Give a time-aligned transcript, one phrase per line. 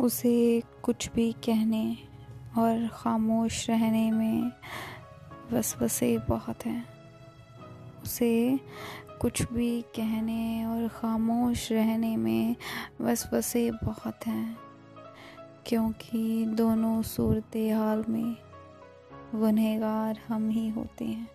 [0.00, 1.96] उसे कुछ भी कहने
[2.58, 4.52] और ख़ामोश रहने में
[5.52, 6.84] वसवसे बहुत हैं।
[8.02, 8.58] उसे
[9.20, 12.56] कुछ भी कहने और ख़ामोश रहने में
[13.00, 14.56] वसवसे बहुत हैं,
[15.66, 18.36] क्योंकि दोनों सूरत हाल में
[19.34, 21.28] गुनहगार हम ही होते हैं।